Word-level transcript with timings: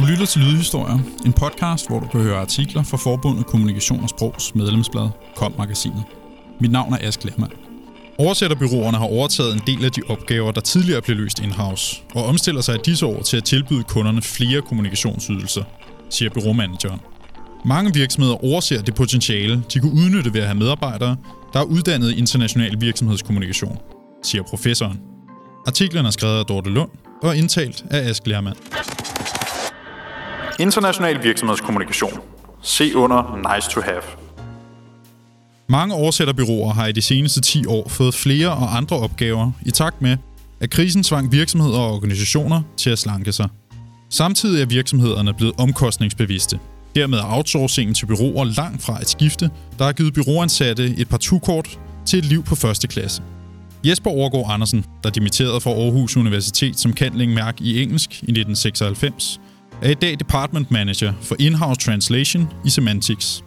Du 0.00 0.04
lytter 0.04 0.26
til 0.26 0.40
Lydhistorier, 0.40 0.98
en 1.26 1.32
podcast, 1.32 1.88
hvor 1.88 2.00
du 2.00 2.06
kan 2.06 2.20
høre 2.20 2.36
artikler 2.36 2.82
fra 2.82 2.96
Forbundet 2.96 3.46
Kommunikation 3.46 4.02
og 4.02 4.08
Sprogs 4.08 4.54
medlemsblad, 4.54 5.08
Kom 5.36 5.54
Magasinet. 5.58 6.02
Mit 6.60 6.70
navn 6.70 6.92
er 6.92 6.98
Ask 7.00 7.24
Lermand. 7.24 7.50
Oversætterbyråerne 8.18 8.98
har 8.98 9.04
overtaget 9.04 9.54
en 9.54 9.62
del 9.66 9.84
af 9.84 9.92
de 9.92 10.02
opgaver, 10.08 10.52
der 10.52 10.60
tidligere 10.60 11.02
blev 11.02 11.16
løst 11.16 11.40
in-house, 11.40 12.02
og 12.14 12.24
omstiller 12.24 12.60
sig 12.60 12.74
i 12.74 12.78
disse 12.84 13.06
år 13.06 13.22
til 13.22 13.36
at 13.36 13.44
tilbyde 13.44 13.82
kunderne 13.82 14.22
flere 14.22 14.62
kommunikationsydelser, 14.62 15.64
siger 16.10 16.30
byråmanageren. 16.30 17.00
Mange 17.64 17.94
virksomheder 17.94 18.44
overser 18.44 18.82
det 18.82 18.94
potentiale, 18.94 19.62
de 19.74 19.80
kunne 19.80 19.92
udnytte 19.92 20.34
ved 20.34 20.40
at 20.40 20.46
have 20.46 20.58
medarbejdere, 20.58 21.16
der 21.52 21.60
er 21.60 21.64
uddannet 21.64 22.10
i 22.10 22.18
international 22.18 22.80
virksomhedskommunikation, 22.80 23.78
siger 24.24 24.42
professoren. 24.42 25.00
Artiklen 25.66 26.06
er 26.06 26.10
skrevet 26.10 26.38
af 26.38 26.44
Dorte 26.44 26.70
Lund 26.70 26.90
og 27.22 27.36
indtalt 27.36 27.84
af 27.90 28.08
Ask 28.08 28.26
Lermand. 28.26 28.56
International 30.60 31.22
virksomhedskommunikation. 31.22 32.20
Se 32.62 32.96
under 32.96 33.54
Nice 33.54 33.70
to 33.70 33.80
have. 33.80 34.02
Mange 35.68 35.94
oversætterbyråer 35.94 36.72
har 36.72 36.86
i 36.86 36.92
de 36.92 37.02
seneste 37.02 37.40
10 37.40 37.66
år 37.66 37.88
fået 37.88 38.14
flere 38.14 38.50
og 38.50 38.76
andre 38.76 38.96
opgaver 38.96 39.52
i 39.66 39.70
takt 39.70 40.02
med, 40.02 40.16
at 40.60 40.70
krisen 40.70 41.02
tvang 41.02 41.32
virksomheder 41.32 41.78
og 41.78 41.94
organisationer 41.94 42.62
til 42.76 42.90
at 42.90 42.98
slanke 42.98 43.32
sig. 43.32 43.48
Samtidig 44.10 44.62
er 44.62 44.66
virksomhederne 44.66 45.34
blevet 45.34 45.54
omkostningsbevidste. 45.58 46.58
Dermed 46.94 47.18
er 47.18 47.36
outsourcingen 47.36 47.94
til 47.94 48.06
byråer 48.06 48.44
langt 48.44 48.82
fra 48.82 49.00
et 49.00 49.08
skifte, 49.08 49.50
der 49.78 49.84
har 49.84 49.92
givet 49.92 50.14
byråansatte 50.14 50.94
et 50.98 51.08
par 51.08 51.38
kort 51.44 51.78
til 52.06 52.18
et 52.18 52.24
liv 52.24 52.44
på 52.44 52.54
første 52.54 52.88
klasse. 52.88 53.22
Jesper 53.84 54.10
Overgaard 54.10 54.46
Andersen, 54.50 54.84
der 55.04 55.10
dimitterede 55.10 55.60
fra 55.60 55.70
Aarhus 55.70 56.16
Universitet 56.16 56.78
som 56.78 56.92
kandling 56.92 57.34
mærk 57.34 57.60
i 57.60 57.82
engelsk 57.82 58.10
i 58.10 58.30
1996, 58.30 59.40
er 59.82 59.90
i 59.90 59.94
dag 59.94 60.18
Department 60.18 60.70
Manager 60.70 61.12
for 61.22 61.36
In-House 61.38 61.80
Translation 61.80 62.48
i 62.64 62.70
Semantics. 62.70 63.44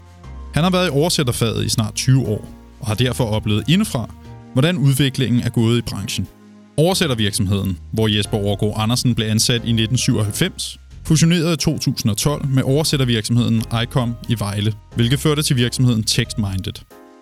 Han 0.53 0.63
har 0.63 0.71
været 0.71 0.87
i 0.87 0.89
oversætterfaget 0.89 1.65
i 1.65 1.69
snart 1.69 1.95
20 1.95 2.27
år, 2.27 2.47
og 2.79 2.87
har 2.87 2.95
derfor 2.95 3.23
oplevet 3.23 3.63
indefra, 3.69 4.13
hvordan 4.53 4.77
udviklingen 4.77 5.41
er 5.41 5.49
gået 5.49 5.77
i 5.77 5.81
branchen. 5.81 6.27
Oversættervirksomheden, 6.77 7.79
hvor 7.91 8.07
Jesper 8.07 8.37
Overgaard 8.37 8.75
Andersen 8.77 9.15
blev 9.15 9.27
ansat 9.27 9.55
i 9.55 9.73
1997, 9.73 10.79
fusionerede 11.05 11.53
i 11.53 11.57
2012 11.57 12.47
med 12.47 12.63
oversættervirksomheden 12.63 13.63
ICOM 13.83 14.15
i 14.29 14.35
Vejle, 14.39 14.73
hvilket 14.95 15.19
førte 15.19 15.41
til 15.41 15.55
virksomheden 15.55 16.03
TextMinded. 16.03 16.73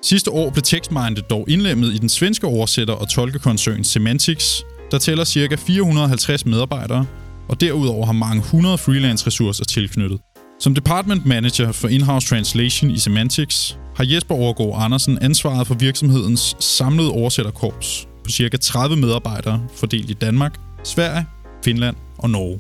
Sidste 0.04 0.32
år 0.32 0.50
blev 0.50 0.62
TextMinded 0.62 1.24
dog 1.30 1.50
indlemmet 1.50 1.94
i 1.94 1.98
den 1.98 2.10
svenske 2.10 2.48
oversætter- 2.48 2.94
og 2.94 3.10
tolkekoncern 3.10 3.84
Semantics, 3.84 4.64
der 4.92 4.98
tæller 4.98 5.26
ca. 5.26 5.56
450 5.56 6.46
medarbejdere 6.46 7.06
og 7.52 7.62
derudover 7.62 8.06
har 8.06 8.14
mange 8.14 8.44
hundrede 8.52 8.78
freelance-ressourcer 8.78 9.64
tilknyttet. 9.64 10.20
Som 10.60 10.76
department 10.76 11.26
manager 11.26 11.72
for 11.72 11.88
in-house 11.88 12.28
translation 12.28 12.92
i 12.92 13.00
Semantics, 13.00 13.78
har 13.96 14.06
Jesper 14.08 14.36
Overgaard 14.36 14.84
Andersen 14.84 15.18
ansvaret 15.22 15.68
for 15.68 15.76
virksomhedens 15.76 16.56
samlede 16.60 17.12
oversætterkorps 17.12 18.08
på 18.24 18.32
ca. 18.32 18.58
30 18.58 18.96
medarbejdere 18.96 19.64
fordelt 19.76 20.10
i 20.10 20.14
Danmark, 20.14 20.60
Sverige, 20.84 21.26
Finland 21.64 21.96
og 22.18 22.30
Norge. 22.30 22.60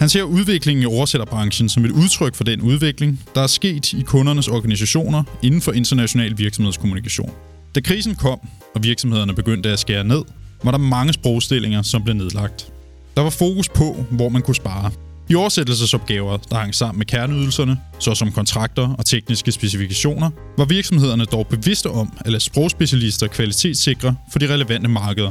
Han 0.00 0.08
ser 0.08 0.22
udviklingen 0.22 0.82
i 0.82 0.86
oversætterbranchen 0.86 1.68
som 1.68 1.84
et 1.84 1.90
udtryk 1.90 2.34
for 2.34 2.44
den 2.44 2.60
udvikling, 2.60 3.20
der 3.34 3.40
er 3.40 3.46
sket 3.46 3.92
i 3.92 4.02
kundernes 4.02 4.48
organisationer 4.48 5.22
inden 5.42 5.60
for 5.60 5.72
international 5.72 6.38
virksomhedskommunikation. 6.38 7.30
Da 7.74 7.80
krisen 7.80 8.14
kom, 8.14 8.40
og 8.74 8.84
virksomhederne 8.84 9.34
begyndte 9.34 9.68
at 9.68 9.78
skære 9.78 10.04
ned, 10.04 10.22
var 10.64 10.70
der 10.70 10.78
mange 10.78 11.12
sprogstillinger, 11.12 11.82
som 11.82 12.04
blev 12.04 12.14
nedlagt. 12.14 12.71
Der 13.16 13.22
var 13.22 13.30
fokus 13.30 13.68
på, 13.68 13.96
hvor 14.10 14.28
man 14.28 14.42
kunne 14.42 14.54
spare. 14.54 14.90
I 15.28 15.34
oversættelsesopgaver, 15.34 16.36
der 16.36 16.56
hang 16.56 16.74
sammen 16.74 16.98
med 16.98 17.06
kerneydelserne, 17.06 17.80
såsom 17.98 18.32
kontrakter 18.32 18.94
og 18.98 19.06
tekniske 19.06 19.52
specifikationer, 19.52 20.30
var 20.58 20.64
virksomhederne 20.64 21.24
dog 21.24 21.46
bevidste 21.46 21.90
om 21.90 22.12
at 22.20 22.26
lade 22.26 22.40
sprogspecialister 22.40 23.26
kvalitetssikre 23.26 24.16
for 24.32 24.38
de 24.38 24.54
relevante 24.54 24.88
markeder. 24.88 25.30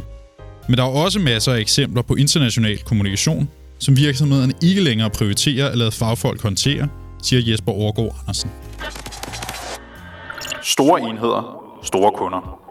Men 0.68 0.78
der 0.78 0.84
er 0.84 0.88
også 0.88 1.20
masser 1.20 1.54
af 1.54 1.60
eksempler 1.60 2.02
på 2.02 2.16
international 2.16 2.78
kommunikation, 2.78 3.50
som 3.80 3.98
virksomhederne 3.98 4.54
ikke 4.64 4.82
længere 4.82 5.10
prioriterer 5.10 5.70
at 5.70 5.78
lade 5.78 5.92
fagfolk 5.92 6.42
håndtere, 6.42 6.88
siger 7.24 7.52
Jesper 7.52 7.72
Overgaard 7.72 8.16
Andersen. 8.22 8.52
Store 10.64 11.02
enheder, 11.02 11.64
store 11.84 12.12
kunder. 12.18 12.71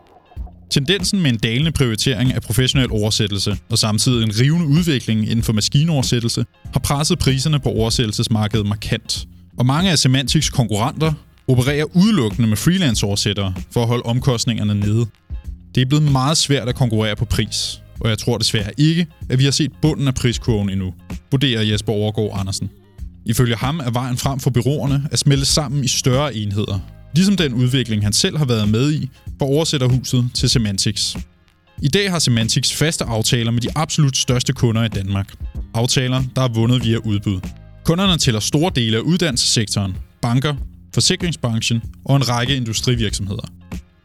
Tendensen 0.71 1.21
med 1.21 1.31
en 1.31 1.39
dalende 1.39 1.73
prioritering 1.73 2.35
af 2.35 2.43
professionel 2.43 2.91
oversættelse 2.91 3.59
og 3.71 3.79
samtidig 3.79 4.23
en 4.23 4.41
rivende 4.41 4.67
udvikling 4.67 5.31
inden 5.31 5.43
for 5.43 5.53
maskinoversættelse 5.53 6.45
har 6.73 6.81
presset 6.81 7.19
priserne 7.19 7.61
på 7.61 7.69
oversættelsesmarkedet 7.69 8.67
markant. 8.67 9.27
Og 9.59 9.67
mange 9.67 9.91
af 9.91 9.99
Semantics 9.99 10.51
konkurrenter 10.51 11.13
opererer 11.49 11.85
udelukkende 11.97 12.49
med 12.49 12.57
freelance-oversættere 12.57 13.55
for 13.71 13.83
at 13.83 13.89
holde 13.89 14.03
omkostningerne 14.03 14.75
nede. 14.75 15.07
Det 15.75 15.81
er 15.81 15.87
blevet 15.87 16.13
meget 16.13 16.37
svært 16.37 16.69
at 16.69 16.75
konkurrere 16.75 17.17
på 17.17 17.25
pris, 17.25 17.83
og 18.01 18.11
jeg 18.11 18.19
tror 18.19 18.39
desværre 18.39 18.71
ikke, 18.79 19.07
at 19.31 19.39
vi 19.39 19.45
har 19.45 19.51
set 19.51 19.73
bunden 19.83 20.09
af 20.09 20.15
priskurven 20.15 20.71
endnu, 20.71 20.95
vurderer 21.31 21.63
Jesper 21.63 21.93
Overgaard 21.93 22.41
Andersen. 22.41 22.71
Ifølge 23.27 23.57
ham 23.57 23.81
er 23.81 23.91
vejen 23.91 24.17
frem 24.17 24.41
for 24.41 24.51
byråerne 24.51 25.09
at 25.13 25.19
smelte 25.19 25.45
sammen 25.45 25.85
i 25.85 25.89
større 25.89 26.35
enheder, 26.35 26.79
Ligesom 27.15 27.37
den 27.37 27.55
udvikling, 27.55 28.03
han 28.03 28.13
selv 28.13 28.39
har 28.39 28.45
været 28.45 28.69
med 28.69 28.93
i 28.93 29.11
for 29.39 29.47
oversætterhuset 29.47 30.31
til 30.35 30.51
Semantics. 30.51 31.17
I 31.83 31.89
dag 31.89 32.11
har 32.11 32.19
Semantics 32.19 32.73
faste 32.73 33.05
aftaler 33.05 33.51
med 33.51 33.61
de 33.61 33.69
absolut 33.77 34.17
største 34.17 34.53
kunder 34.53 34.85
i 34.85 34.89
Danmark. 34.89 35.35
Aftaler, 35.75 36.23
der 36.37 36.43
er 36.43 36.49
vundet 36.49 36.85
via 36.85 36.97
udbud. 36.97 37.41
Kunderne 37.85 38.19
tæller 38.19 38.41
store 38.41 38.73
dele 38.75 38.97
af 38.97 39.01
uddannelsessektoren, 39.01 39.97
banker, 40.23 40.55
forsikringsbranchen 40.95 41.83
og 42.05 42.17
en 42.17 42.29
række 42.29 42.57
industrivirksomheder. 42.57 43.43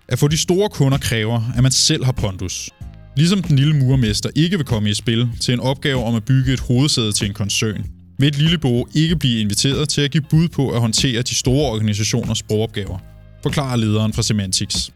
At 0.08 0.20
få 0.20 0.28
de 0.28 0.38
store 0.38 0.70
kunder 0.70 0.98
kræver, 0.98 1.42
at 1.56 1.64
man 1.64 1.72
selv 1.72 2.06
har 2.06 2.12
pondus. 2.12 2.70
Ligesom 3.18 3.44
den 3.44 3.56
lille 3.56 3.74
murmester 3.74 4.30
ikke 4.36 4.58
vil 4.58 4.66
komme 4.66 4.90
i 4.90 4.94
spil 4.94 5.30
til 5.42 5.54
en 5.54 5.60
opgave 5.60 6.04
om 6.04 6.16
at 6.16 6.26
bygge 6.26 6.54
et 6.54 6.60
hovedsæde 6.60 7.12
til 7.12 7.28
en 7.28 7.34
koncern, 7.34 7.86
vil 8.18 8.28
et 8.28 8.38
lille 8.38 8.58
bureau 8.58 8.88
ikke 8.96 9.16
blive 9.16 9.42
inviteret 9.42 9.90
til 9.90 10.02
at 10.02 10.12
give 10.12 10.24
bud 10.30 10.48
på 10.48 10.70
at 10.70 10.82
håndtere 10.82 11.22
de 11.22 11.36
store 11.36 11.72
organisationers 11.72 12.38
sprogopgaver, 12.38 12.98
forklarer 13.44 13.76
lederen 13.76 14.14
fra 14.14 14.22
Semantics. 14.22 14.92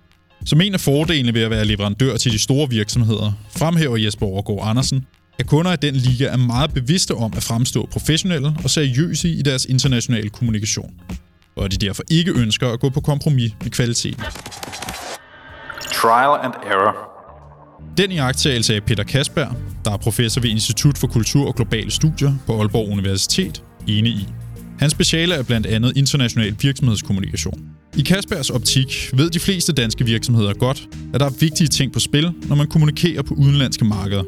Som 0.46 0.62
en 0.62 0.74
af 0.74 0.80
fordelene 0.80 1.34
ved 1.34 1.42
at 1.42 1.50
være 1.50 1.66
leverandør 1.66 2.18
til 2.18 2.32
de 2.32 2.40
store 2.40 2.70
virksomheder, 2.70 3.32
fremhæver 3.58 3.98
Jesper 3.98 4.26
Overgaard 4.26 4.70
Andersen, 4.70 5.06
at 5.40 5.48
kunder 5.48 5.74
i 5.74 5.76
den 5.76 5.96
liga 5.96 6.26
er 6.26 6.38
meget 6.38 6.74
bevidste 6.74 7.16
om 7.16 7.34
at 7.36 7.44
fremstå 7.44 7.88
professionelle 7.92 8.56
og 8.64 8.70
seriøse 8.70 9.30
i 9.30 9.42
deres 9.42 9.66
internationale 9.66 10.30
kommunikation, 10.30 10.94
og 11.56 11.66
at 11.66 11.72
de 11.72 11.78
derfor 11.78 12.04
ikke 12.12 12.32
ønsker 12.32 12.70
at 12.70 12.80
gå 12.80 12.90
på 12.90 13.02
kompromis 13.02 13.52
med 13.64 13.72
kvaliteten. 13.72 14.24
Trial 15.94 16.40
and 16.44 16.54
error. 16.54 17.09
Den 17.98 18.12
iagtagelse 18.12 18.76
af 18.76 18.84
Peter 18.84 19.04
Kasberg, 19.04 19.56
der 19.86 19.92
er 19.92 19.98
professor 19.98 20.42
ved 20.42 20.50
Institut 20.50 20.98
for 20.98 21.08
Kultur 21.08 21.48
og 21.48 21.56
Globale 21.56 21.92
Studier 21.92 22.34
på 22.46 22.60
Aalborg 22.60 22.90
Universitet, 22.90 23.64
enig 23.88 24.12
i. 24.12 24.28
Hans 24.80 24.92
speciale 24.92 25.36
er 25.36 25.44
blandt 25.44 25.68
andet 25.68 25.98
international 25.98 26.56
virksomhedskommunikation. 26.62 27.60
I 27.98 28.02
Kasbergs 28.02 28.50
optik 28.50 29.10
ved 29.14 29.30
de 29.30 29.40
fleste 29.40 29.74
danske 29.74 30.06
virksomheder 30.06 30.54
godt, 30.54 30.88
at 31.14 31.20
der 31.20 31.26
er 31.26 31.34
vigtige 31.40 31.68
ting 31.68 31.94
på 31.94 32.00
spil, 32.00 32.32
når 32.44 32.56
man 32.56 32.68
kommunikerer 32.68 33.22
på 33.22 33.34
udenlandske 33.34 33.86
markeder. 33.86 34.24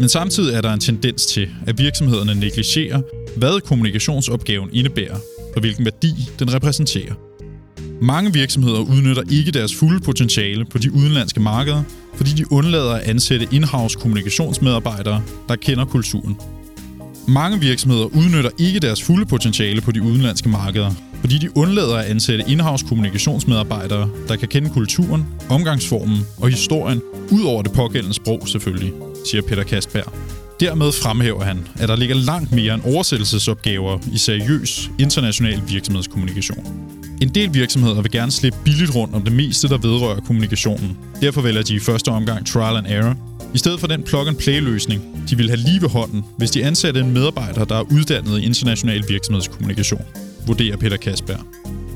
Men 0.00 0.08
samtidig 0.08 0.54
er 0.54 0.60
der 0.60 0.72
en 0.72 0.80
tendens 0.80 1.26
til, 1.26 1.48
at 1.66 1.78
virksomhederne 1.78 2.34
negligerer, 2.34 3.00
hvad 3.36 3.60
kommunikationsopgaven 3.60 4.70
indebærer 4.72 5.16
og 5.54 5.60
hvilken 5.60 5.84
værdi 5.84 6.14
den 6.38 6.54
repræsenterer. 6.54 7.14
Mange 8.02 8.32
virksomheder 8.32 8.78
udnytter 8.78 9.22
ikke 9.30 9.50
deres 9.50 9.74
fulde 9.74 10.00
potentiale 10.00 10.64
på 10.64 10.78
de 10.78 10.92
udenlandske 10.92 11.40
markeder, 11.40 11.82
fordi 12.14 12.30
de 12.30 12.52
undlader 12.52 12.92
at 12.92 13.02
ansætte 13.02 13.48
in-house 13.52 13.98
kommunikationsmedarbejdere, 13.98 15.22
der 15.48 15.56
kender 15.56 15.84
kulturen. 15.84 16.36
Mange 17.28 17.60
virksomheder 17.60 18.04
udnytter 18.04 18.50
ikke 18.58 18.80
deres 18.80 19.02
fulde 19.02 19.26
potentiale 19.26 19.80
på 19.80 19.92
de 19.92 20.02
udenlandske 20.02 20.48
markeder, 20.48 20.90
fordi 21.20 21.38
de 21.38 21.56
undlader 21.56 21.96
at 21.96 22.04
ansætte 22.04 22.44
in-house 22.48 22.86
kommunikationsmedarbejdere, 22.86 24.10
der 24.28 24.36
kan 24.36 24.48
kende 24.48 24.70
kulturen, 24.70 25.26
omgangsformen 25.50 26.18
og 26.38 26.48
historien, 26.48 27.00
ud 27.30 27.42
over 27.42 27.62
det 27.62 27.72
pågældende 27.72 28.14
sprog 28.14 28.48
selvfølgelig, 28.48 28.92
siger 29.30 29.42
Peter 29.42 29.62
Kastberg. 29.62 30.12
Dermed 30.60 30.92
fremhæver 30.92 31.44
han, 31.44 31.58
at 31.76 31.88
der 31.88 31.96
ligger 31.96 32.16
langt 32.16 32.52
mere 32.52 32.74
end 32.74 32.82
oversættelsesopgaver 32.84 33.98
i 34.12 34.18
seriøs 34.18 34.90
international 34.98 35.62
virksomhedskommunikation. 35.68 37.03
En 37.22 37.28
del 37.28 37.54
virksomheder 37.54 38.02
vil 38.02 38.10
gerne 38.10 38.32
slippe 38.32 38.58
billigt 38.64 38.94
rundt 38.94 39.14
om 39.14 39.22
det 39.22 39.32
meste, 39.32 39.68
der 39.68 39.78
vedrører 39.78 40.20
kommunikationen. 40.20 40.96
Derfor 41.20 41.40
vælger 41.40 41.62
de 41.62 41.74
i 41.74 41.78
første 41.78 42.08
omgang 42.08 42.46
trial 42.46 42.76
and 42.76 42.86
error, 42.88 43.16
i 43.54 43.58
stedet 43.58 43.80
for 43.80 43.86
den 43.86 44.02
plug-and-play-løsning, 44.02 45.02
de 45.30 45.36
vil 45.36 45.48
have 45.48 45.60
lige 45.60 45.82
ved 45.82 45.88
hånden, 45.88 46.24
hvis 46.38 46.50
de 46.50 46.64
ansatte 46.64 47.00
en 47.00 47.10
medarbejder, 47.10 47.64
der 47.64 47.76
er 47.76 47.82
uddannet 47.82 48.40
i 48.40 48.44
international 48.44 49.04
virksomhedskommunikation, 49.08 50.02
vurderer 50.46 50.76
Peter 50.76 50.96
Kasberg. 50.96 51.40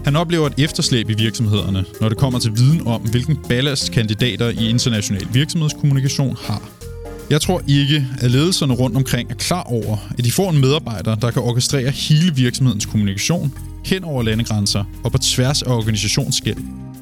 Han 0.04 0.16
oplever 0.16 0.46
et 0.46 0.54
efterslæb 0.58 1.10
i 1.10 1.14
virksomhederne, 1.14 1.84
når 2.00 2.08
det 2.08 2.18
kommer 2.18 2.38
til 2.38 2.52
viden 2.56 2.86
om, 2.86 3.00
hvilken 3.00 3.38
ballast 3.48 3.92
kandidater 3.92 4.48
i 4.48 4.68
international 4.68 5.26
virksomhedskommunikation 5.32 6.36
har. 6.40 6.62
Jeg 7.30 7.40
tror 7.40 7.62
ikke, 7.68 8.06
at 8.20 8.30
ledelserne 8.30 8.74
rundt 8.74 8.96
omkring 8.96 9.30
er 9.30 9.34
klar 9.34 9.62
over, 9.62 9.96
at 10.18 10.24
de 10.24 10.32
får 10.32 10.50
en 10.50 10.60
medarbejder, 10.60 11.14
der 11.14 11.30
kan 11.30 11.42
orkestrere 11.42 11.90
hele 11.90 12.34
virksomhedens 12.34 12.86
kommunikation 12.86 13.52
hen 13.88 14.04
over 14.04 14.22
landegrænser 14.22 14.84
og 15.04 15.12
på 15.12 15.18
tværs 15.18 15.62
af 15.62 15.72
organisationsskæld. 15.72 16.56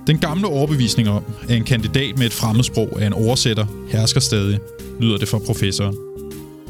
Den 0.06 0.18
gamle 0.18 0.46
overbevisning 0.46 1.08
om, 1.08 1.22
at 1.48 1.56
en 1.56 1.64
kandidat 1.64 2.18
med 2.18 2.26
et 2.26 2.32
fremmedsprog 2.32 2.98
er 3.00 3.06
en 3.06 3.12
oversætter, 3.12 3.66
hersker 3.88 4.20
stadig, 4.20 4.58
lyder 5.00 5.18
det 5.18 5.28
fra 5.28 5.38
professoren. 5.38 5.96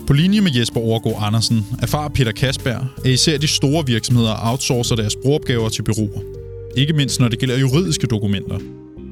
På 0.07 0.13
linje 0.13 0.41
med 0.41 0.55
Jesper 0.55 0.81
Overgaard 0.81 1.27
Andersen 1.27 1.67
erfarer 1.83 2.09
Peter 2.09 2.33
Kasberg, 2.33 2.87
at 3.05 3.11
især 3.11 3.39
de 3.39 3.47
store 3.47 3.87
virksomheder 3.87 4.35
outsourcer 4.43 4.97
deres 4.97 5.13
sprogopgaver 5.13 5.69
til 5.69 5.83
bureauer. 5.83 6.21
Ikke 6.77 6.93
mindst 6.93 7.21
når 7.21 7.29
det 7.29 7.39
gælder 7.39 7.59
juridiske 7.59 8.07
dokumenter. 8.07 8.59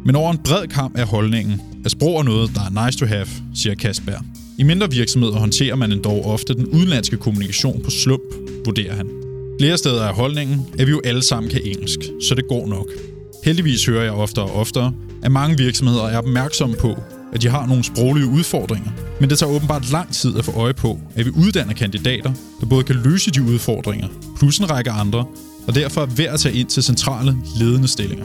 Men 0.07 0.17
over 0.17 0.33
en 0.33 0.39
bred 0.39 0.67
kamp 0.69 0.99
er 0.99 1.05
holdningen, 1.05 1.61
at 1.85 1.91
sprog 1.91 2.19
er 2.19 2.23
noget, 2.23 2.51
der 2.55 2.61
er 2.61 2.85
nice 2.87 2.99
to 2.99 3.07
have, 3.07 3.27
siger 3.55 3.75
Kasberg. 3.75 4.21
I 4.59 4.63
mindre 4.63 4.91
virksomheder 4.91 5.39
håndterer 5.39 5.75
man 5.75 5.93
endda 5.93 6.09
ofte 6.09 6.55
den 6.55 6.67
udenlandske 6.67 7.17
kommunikation 7.17 7.83
på 7.85 7.91
slump, 7.91 8.23
vurderer 8.65 8.95
han. 8.95 9.24
Flere 9.61 9.79
steder 9.79 10.05
er 10.05 10.13
holdningen, 10.13 10.67
at 10.79 10.87
vi 10.87 10.91
jo 10.93 11.01
alle 11.05 11.23
sammen 11.23 11.51
kan 11.51 11.61
engelsk, 11.65 11.99
så 12.29 12.35
det 12.35 12.49
går 12.49 12.67
nok. 12.67 12.87
Heldigvis 13.45 13.87
hører 13.87 14.03
jeg 14.03 14.13
oftere 14.13 14.45
og 14.45 14.55
oftere, 14.55 14.93
at 15.23 15.33
mange 15.33 15.57
virksomheder 15.57 16.03
er 16.03 16.19
opmærksomme 16.19 16.77
på, 16.77 16.95
at 17.33 17.43
de 17.43 17.49
har 17.49 17.67
nogle 17.67 17.85
sproglige 17.85 18.27
udfordringer, 18.27 18.91
men 19.21 19.31
det 19.31 19.39
tager 19.39 19.53
åbenbart 19.53 19.91
lang 19.91 20.13
tid 20.13 20.39
at 20.39 20.45
få 20.45 20.53
øje 20.53 20.75
på, 20.75 21.01
at 21.17 21.27
vi 21.27 21.31
uddanner 21.31 21.75
kandidater, 21.75 22.33
der 22.61 22.67
både 22.67 22.85
kan 22.85 22.97
løse 22.97 23.31
de 23.31 23.43
udfordringer, 23.43 24.09
plus 24.39 24.59
en 24.59 24.71
række 24.71 24.91
andre, 24.91 25.27
og 25.67 25.75
derfor 25.75 26.01
er 26.03 26.07
værd 26.07 26.35
at 26.35 26.41
tage 26.41 26.55
ind 26.55 26.69
til 26.69 26.83
centrale 26.83 27.37
ledende 27.57 27.89
stillinger. 27.89 28.25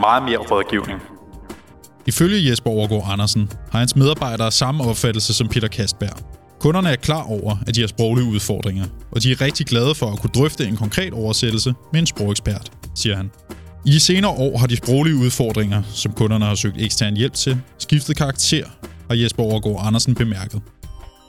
Meget 0.00 0.22
mere 0.22 0.38
rådgivning. 0.38 1.00
Ifølge 2.06 2.50
Jesper 2.50 2.70
Overgaard 2.70 3.12
Andersen 3.12 3.50
har 3.70 3.78
hans 3.78 3.96
medarbejdere 3.96 4.52
samme 4.52 4.84
opfattelse 4.84 5.34
som 5.34 5.48
Peter 5.48 5.68
Kastberg. 5.68 6.37
Kunderne 6.60 6.88
er 6.88 6.96
klar 6.96 7.22
over, 7.22 7.56
at 7.66 7.74
de 7.74 7.80
har 7.80 7.88
sproglige 7.88 8.26
udfordringer, 8.26 8.84
og 9.10 9.22
de 9.22 9.32
er 9.32 9.40
rigtig 9.40 9.66
glade 9.66 9.94
for 9.94 10.12
at 10.12 10.18
kunne 10.18 10.30
drøfte 10.34 10.64
en 10.66 10.76
konkret 10.76 11.12
oversættelse 11.12 11.74
med 11.92 12.00
en 12.00 12.06
sprogekspert, 12.06 12.72
siger 12.94 13.16
han. 13.16 13.30
I 13.86 13.90
de 13.90 14.00
senere 14.00 14.30
år 14.30 14.58
har 14.58 14.66
de 14.66 14.76
sproglige 14.76 15.16
udfordringer, 15.16 15.82
som 15.94 16.12
kunderne 16.12 16.44
har 16.44 16.54
søgt 16.54 16.76
ekstern 16.78 17.16
hjælp 17.16 17.34
til, 17.34 17.60
skiftet 17.78 18.16
karakter, 18.16 18.64
har 19.08 19.14
Jesper 19.16 19.42
Overgaard 19.42 19.86
Andersen 19.86 20.14
bemærket. 20.14 20.62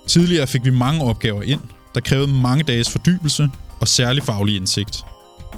Tidligere 0.08 0.48
fik 0.48 0.66
vi 0.66 0.70
mange 0.70 1.04
opgaver 1.04 1.42
ind, 1.42 1.60
der 1.96 2.02
krævede 2.02 2.28
mange 2.28 2.64
dages 2.64 2.90
fordybelse 2.90 3.50
og 3.80 3.88
særlig 3.88 4.24
faglig 4.24 4.56
indsigt. 4.56 5.04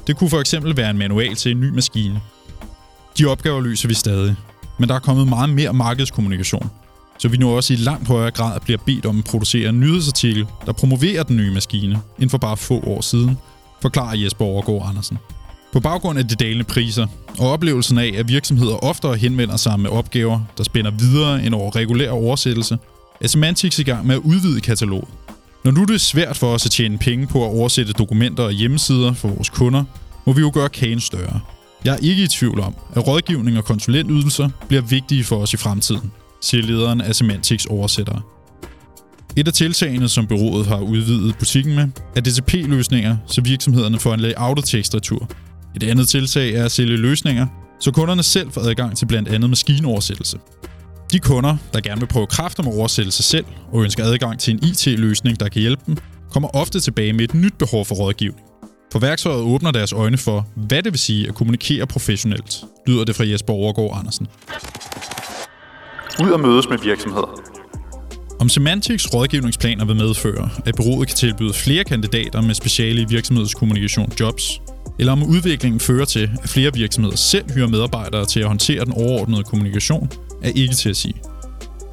Det 0.07 0.17
kunne 0.17 0.29
for 0.29 0.39
eksempel 0.39 0.77
være 0.77 0.89
en 0.89 0.97
manual 0.97 1.35
til 1.35 1.51
en 1.51 1.59
ny 1.59 1.69
maskine. 1.69 2.21
De 3.17 3.25
opgaver 3.25 3.61
løser 3.61 3.87
vi 3.87 3.93
stadig, 3.93 4.35
men 4.79 4.89
der 4.89 4.95
er 4.95 4.99
kommet 4.99 5.27
meget 5.27 5.49
mere 5.49 5.73
markedskommunikation, 5.73 6.69
så 7.21 7.27
vi 7.27 7.37
nu 7.37 7.49
også 7.49 7.73
i 7.73 7.75
langt 7.75 8.07
højere 8.07 8.31
grad 8.31 8.59
bliver 8.59 8.77
bedt 8.85 9.05
om 9.05 9.17
at 9.17 9.23
producere 9.23 9.69
en 9.69 9.79
nyhedsartikel, 9.79 10.45
der 10.65 10.71
promoverer 10.71 11.23
den 11.23 11.37
nye 11.37 11.53
maskine, 11.53 11.99
inden 12.17 12.29
for 12.29 12.37
bare 12.37 12.57
få 12.57 12.79
år 12.79 13.01
siden, 13.01 13.37
forklarer 13.81 14.17
Jesper 14.17 14.45
Overgaard 14.45 14.89
Andersen. 14.89 15.17
På 15.73 15.79
baggrund 15.79 16.19
af 16.19 16.27
de 16.27 16.35
dalende 16.35 16.63
priser 16.63 17.07
og 17.39 17.51
oplevelsen 17.51 17.97
af, 17.97 18.13
at 18.17 18.27
virksomheder 18.27 18.75
oftere 18.75 19.15
henvender 19.15 19.57
sig 19.57 19.79
med 19.79 19.89
opgaver, 19.89 20.39
der 20.57 20.63
spænder 20.63 20.91
videre 20.91 21.45
end 21.45 21.55
over 21.55 21.75
regulær 21.75 22.11
oversættelse, 22.11 22.77
er 23.21 23.27
Semantics 23.27 23.79
i 23.79 23.83
gang 23.83 24.07
med 24.07 24.15
at 24.15 24.21
udvide 24.21 24.61
kataloget. 24.61 25.07
Når 25.63 25.71
nu 25.71 25.83
det 25.83 25.93
er 25.93 25.97
svært 25.97 26.37
for 26.37 26.53
os 26.53 26.65
at 26.65 26.71
tjene 26.71 26.97
penge 26.97 27.27
på 27.27 27.45
at 27.45 27.49
oversætte 27.49 27.93
dokumenter 27.93 28.43
og 28.43 28.51
hjemmesider 28.51 29.13
for 29.13 29.27
vores 29.27 29.49
kunder, 29.49 29.83
må 30.25 30.33
vi 30.33 30.41
jo 30.41 30.51
gøre 30.53 30.69
kagen 30.69 30.99
større. 30.99 31.39
Jeg 31.85 31.93
er 31.93 31.97
ikke 31.97 32.23
i 32.23 32.27
tvivl 32.27 32.59
om, 32.59 32.75
at 32.95 33.07
rådgivning 33.07 33.57
og 33.57 33.65
konsulentydelser 33.65 34.49
bliver 34.67 34.81
vigtige 34.81 35.23
for 35.23 35.35
os 35.35 35.53
i 35.53 35.57
fremtiden, 35.57 36.11
siger 36.41 36.63
lederen 36.63 37.01
af 37.01 37.15
Semantics 37.15 37.65
oversættere. 37.65 38.21
Et 39.35 39.47
af 39.47 39.53
tiltagene, 39.53 40.09
som 40.09 40.27
byrådet 40.27 40.67
har 40.67 40.79
udvidet 40.79 41.35
butikken 41.39 41.75
med, 41.75 41.87
er 42.15 42.21
DTP-løsninger, 42.21 43.17
så 43.27 43.41
virksomhederne 43.41 43.99
får 43.99 44.13
en 44.13 44.19
layoutet 44.19 44.65
tekstretur. 44.65 45.29
Et 45.75 45.83
andet 45.83 46.07
tiltag 46.07 46.53
er 46.53 46.65
at 46.65 46.71
sælge 46.71 46.97
løsninger, 46.97 47.47
så 47.79 47.91
kunderne 47.91 48.23
selv 48.23 48.51
får 48.51 48.61
adgang 48.61 48.97
til 48.97 49.05
blandt 49.05 49.29
andet 49.29 49.49
maskinoversættelse. 49.49 50.37
De 51.11 51.19
kunder, 51.19 51.57
der 51.73 51.81
gerne 51.81 52.01
vil 52.01 52.07
prøve 52.07 52.27
kræfter 52.27 52.63
med 52.63 52.73
oversættelse 52.73 53.23
selv 53.23 53.45
og 53.71 53.83
ønsker 53.83 54.03
adgang 54.03 54.39
til 54.39 54.53
en 54.53 54.59
IT-løsning, 54.63 55.39
der 55.39 55.49
kan 55.49 55.61
hjælpe 55.61 55.83
dem, 55.87 55.97
kommer 56.31 56.49
ofte 56.49 56.79
tilbage 56.79 57.13
med 57.13 57.23
et 57.23 57.33
nyt 57.33 57.53
behov 57.59 57.85
for 57.85 57.95
rådgivning. 57.95 58.45
For 58.91 58.99
værktøjet 58.99 59.41
åbner 59.41 59.71
deres 59.71 59.93
øjne 59.93 60.17
for, 60.17 60.47
hvad 60.55 60.83
det 60.83 60.93
vil 60.93 60.99
sige 60.99 61.27
at 61.27 61.35
kommunikere 61.35 61.87
professionelt, 61.87 62.63
lyder 62.87 63.03
det 63.03 63.15
fra 63.15 63.27
Jesper 63.27 63.53
Overgaard 63.53 63.99
Andersen. 63.99 64.27
Ud 66.19 66.29
og 66.29 66.39
mødes 66.39 66.69
med 66.69 66.77
virksomheder. 66.83 67.41
Om 68.39 68.49
Semantics 68.49 69.13
rådgivningsplaner 69.13 69.85
vil 69.85 69.95
medføre, 69.95 70.49
at 70.65 70.75
bureauet 70.75 71.07
kan 71.07 71.17
tilbyde 71.17 71.53
flere 71.53 71.83
kandidater 71.83 72.41
med 72.41 72.55
speciale 72.55 73.01
i 73.01 73.05
virksomhedskommunikation 73.09 74.11
jobs, 74.19 74.61
eller 74.99 75.13
om 75.13 75.23
udviklingen 75.23 75.79
fører 75.79 76.05
til, 76.05 76.29
at 76.43 76.49
flere 76.49 76.73
virksomheder 76.73 77.15
selv 77.15 77.53
hyrer 77.53 77.67
medarbejdere 77.67 78.25
til 78.25 78.39
at 78.39 78.47
håndtere 78.47 78.85
den 78.85 78.93
overordnede 78.93 79.43
kommunikation, 79.43 80.09
er 80.43 80.51
ikke 80.55 80.73
til 80.73 80.89
at 80.89 80.97
sige. 80.97 81.13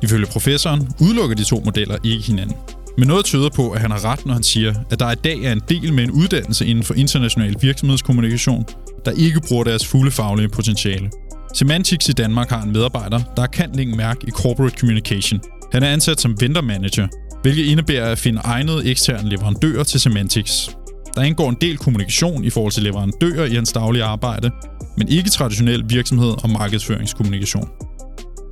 Ifølge 0.02 0.26
professoren 0.26 0.88
udelukker 1.00 1.36
de 1.36 1.44
to 1.44 1.62
modeller 1.64 1.96
ikke 2.04 2.24
hinanden. 2.24 2.56
Men 2.98 3.08
noget 3.08 3.24
tyder 3.24 3.48
på, 3.48 3.70
at 3.70 3.80
han 3.80 3.90
har 3.90 4.04
ret, 4.04 4.26
når 4.26 4.34
han 4.34 4.42
siger, 4.42 4.74
at 4.90 5.00
der 5.00 5.10
i 5.10 5.14
dag 5.14 5.44
er 5.44 5.52
en 5.52 5.62
del 5.68 5.92
med 5.92 6.04
en 6.04 6.10
uddannelse 6.10 6.66
inden 6.66 6.84
for 6.84 6.94
international 6.94 7.56
virksomhedskommunikation, 7.60 8.64
der 9.04 9.10
ikke 9.10 9.40
bruger 9.48 9.64
deres 9.64 9.86
fulde 9.86 10.10
faglige 10.10 10.48
potentiale. 10.48 11.10
Semantics 11.54 12.08
i 12.08 12.12
Danmark 12.12 12.50
har 12.50 12.62
en 12.62 12.72
medarbejder, 12.72 13.20
der 13.36 13.42
er 13.42 13.46
kant 13.46 13.96
mærke 13.96 14.20
i 14.28 14.30
corporate 14.30 14.78
communication. 14.78 15.40
Han 15.72 15.82
er 15.82 15.88
ansat 15.88 16.20
som 16.20 16.40
vendor 16.40 16.60
manager, 16.60 17.08
hvilket 17.42 17.64
indebærer 17.64 18.12
at 18.12 18.18
finde 18.18 18.40
egnede 18.44 18.90
eksterne 18.90 19.28
leverandører 19.28 19.84
til 19.84 20.00
Semantics. 20.00 20.70
Der 21.16 21.22
indgår 21.22 21.48
en 21.48 21.56
del 21.60 21.76
kommunikation 21.76 22.44
i 22.44 22.50
forhold 22.50 22.72
til 22.72 22.82
leverandører 22.82 23.44
i 23.44 23.54
hans 23.54 23.72
daglige 23.72 24.04
arbejde, 24.04 24.50
men 24.98 25.08
ikke 25.08 25.30
traditionel 25.30 25.84
virksomhed 25.88 26.34
og 26.42 26.50
markedsføringskommunikation. 26.50 27.68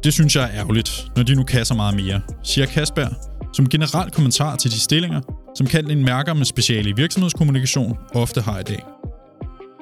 Det 0.04 0.12
synes 0.12 0.36
jeg 0.36 0.44
er 0.44 0.60
ærgerligt, 0.60 1.06
når 1.16 1.22
de 1.22 1.34
nu 1.34 1.42
kasser 1.42 1.74
meget 1.74 1.96
mere, 1.96 2.20
siger 2.44 2.66
Kasper, 2.66 3.06
som 3.52 3.68
generelt 3.68 4.14
kommentar 4.14 4.56
til 4.56 4.70
de 4.70 4.80
stillinger, 4.80 5.20
som 5.54 5.66
en 5.90 6.04
mærker 6.04 6.34
med 6.34 6.44
speciale 6.44 6.90
i 6.90 6.92
virksomhedskommunikation 6.96 7.96
ofte 8.14 8.40
har 8.40 8.58
i 8.58 8.62
dag. 8.62 8.95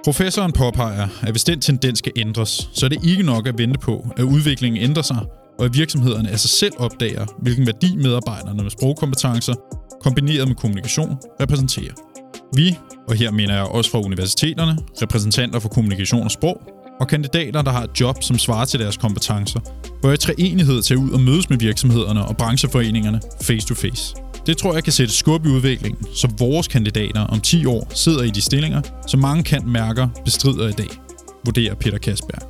Professoren 0.05 0.53
påpeger, 0.53 1.09
at 1.23 1.31
hvis 1.31 1.45
den 1.45 1.61
tendens 1.61 1.99
skal 1.99 2.13
ændres, 2.17 2.71
så 2.73 2.87
er 2.87 2.89
det 2.89 3.05
ikke 3.05 3.23
nok 3.23 3.49
at 3.49 3.59
vente 3.59 3.79
på, 3.79 4.07
at 4.17 4.23
udviklingen 4.23 4.83
ændrer 4.83 5.03
sig, 5.03 5.19
og 5.59 5.65
at 5.65 5.75
virksomhederne 5.75 6.31
af 6.31 6.41
sig 6.41 6.51
selv 6.51 6.73
opdager, 6.79 7.27
hvilken 7.39 7.67
værdi 7.67 7.97
medarbejderne 7.97 8.63
med 8.63 8.71
sprogkompetencer, 8.71 9.55
kombineret 10.03 10.49
med 10.49 10.57
kommunikation, 10.57 11.19
repræsenterer. 11.41 11.93
Vi, 12.57 12.77
og 13.09 13.15
her 13.15 13.31
mener 13.31 13.55
jeg 13.55 13.65
også 13.65 13.91
fra 13.91 14.01
universiteterne, 14.01 14.79
repræsentanter 15.03 15.59
for 15.59 15.69
kommunikation 15.69 16.23
og 16.23 16.31
sprog, 16.31 16.63
og 17.01 17.09
kandidater, 17.09 17.63
der 17.63 17.71
har 17.71 17.83
et 17.83 18.01
job, 18.01 18.23
som 18.23 18.39
svarer 18.39 18.65
til 18.65 18.81
deres 18.81 18.97
kompetencer, 18.97 19.61
bør 20.03 20.13
i 20.13 20.17
træenighed 20.17 20.83
til 20.83 20.97
ud 20.97 21.11
og 21.11 21.21
mødes 21.21 21.51
med 21.51 21.59
virksomhederne 21.59 22.25
og 22.25 22.37
brancheforeningerne 22.37 23.21
face 23.43 23.67
to 23.67 23.75
face. 23.75 24.24
Det 24.47 24.57
tror 24.57 24.75
jeg 24.75 24.85
kan 24.85 24.93
sætte 24.93 25.15
skub 25.15 25.47
i 25.47 25.49
udviklingen, 25.49 26.07
så 26.15 26.29
vores 26.39 26.69
kandidater 26.69 27.21
om 27.21 27.41
10 27.41 27.67
år 27.67 27.89
sidder 27.95 28.23
i 28.23 28.31
de 28.31 28.41
stillinger, 28.41 28.83
som 29.07 29.21
mange 29.21 29.43
kan 29.43 29.63
mærker 29.67 30.09
bestrider 30.25 30.69
i 30.69 30.73
dag, 30.73 30.89
vurderer 31.45 31.75
Peter 31.75 31.99
Kasberg. 31.99 32.43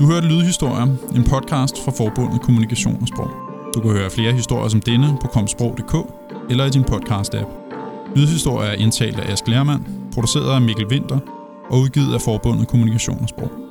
Du 0.00 0.06
hørte 0.06 0.26
Lydhistorier, 0.26 0.96
en 1.16 1.24
podcast 1.24 1.74
fra 1.84 1.92
Forbundet 1.92 2.42
Kommunikation 2.42 2.98
og 3.00 3.08
Sprog. 3.08 3.30
Du 3.74 3.80
kan 3.80 3.90
høre 3.90 4.10
flere 4.10 4.32
historier 4.32 4.68
som 4.68 4.80
denne 4.80 5.16
på 5.20 5.26
komsprog.dk 5.26 5.94
eller 6.50 6.64
i 6.64 6.70
din 6.70 6.84
podcast-app. 6.84 7.48
Lydhistorier 8.16 8.70
er 8.70 8.74
indtalt 8.74 9.18
af 9.18 9.32
Ask 9.32 9.48
Lermand, 9.48 9.84
produceret 10.14 10.54
af 10.54 10.60
Mikkel 10.60 10.86
Winter 10.86 11.18
og 11.70 11.78
udgivet 11.78 12.14
af 12.14 12.20
Forbundet 12.20 12.68
Kommunikation 12.68 13.18
og 13.22 13.28
Sprog. 13.28 13.61